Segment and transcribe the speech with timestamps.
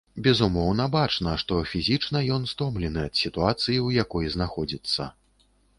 [0.27, 5.15] Безумоўна, бачна, што фізічна ён стомлены ад сітуацыі, у якой знаходзіцца.